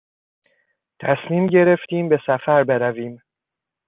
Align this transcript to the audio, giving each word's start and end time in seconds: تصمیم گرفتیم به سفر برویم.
تصمیم 1.01 1.47
گرفتیم 1.47 2.09
به 2.09 2.19
سفر 2.27 2.63
برویم. 2.63 3.21